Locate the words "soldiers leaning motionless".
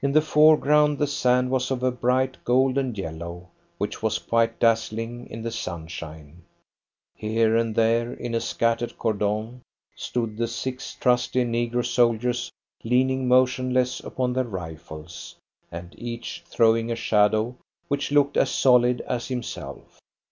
11.84-13.98